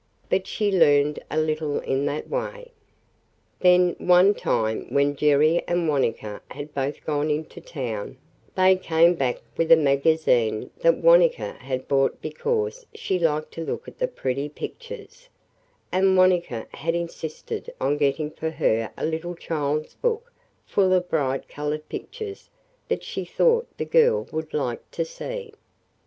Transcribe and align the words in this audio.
But 0.29 0.47
she 0.47 0.71
learned 0.71 1.19
a 1.29 1.37
little 1.39 1.79
in 1.79 2.07
that 2.07 2.27
way. 2.27 2.71
Then, 3.59 3.93
one 3.99 4.33
time 4.33 4.87
when 4.91 5.15
Jerry 5.15 5.61
and 5.67 5.87
Wanetka 5.87 6.41
had 6.49 6.73
both 6.73 7.05
gone 7.05 7.29
into 7.29 7.61
town, 7.61 8.17
they 8.57 8.77
came 8.77 9.13
back 9.13 9.43
with 9.57 9.71
a 9.71 9.75
magazine 9.77 10.71
that 10.79 10.97
Wanetka 11.03 11.53
had 11.59 11.87
bought 11.87 12.19
because 12.19 12.83
she 12.95 13.19
liked 13.19 13.51
to 13.51 13.63
look 13.63 13.87
at 13.87 13.99
the 13.99 14.07
pretty 14.07 14.49
pictures, 14.49 15.29
and 15.91 16.17
Wanetka 16.17 16.65
had 16.71 16.95
insisted 16.95 17.71
on 17.79 17.97
getting 17.97 18.31
for 18.31 18.49
her 18.49 18.91
a 18.97 19.05
little 19.05 19.35
child's 19.35 19.93
book 19.93 20.33
full 20.65 20.93
of 20.93 21.09
bright 21.11 21.47
colored 21.47 21.87
pictures 21.89 22.49
that 22.87 23.03
she 23.03 23.23
thought 23.23 23.67
the 23.77 23.85
girl 23.85 24.23
would 24.31 24.51
like 24.51 24.81
to 24.89 25.05
see. 25.05 25.53